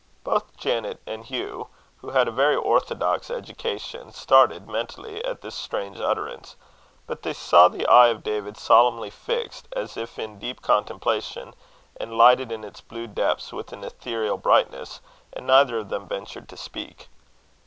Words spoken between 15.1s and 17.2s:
and neither of them ventured to speak.